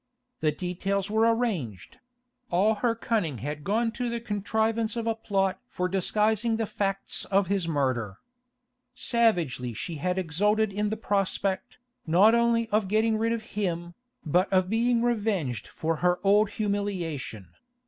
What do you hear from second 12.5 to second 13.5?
of getting rid of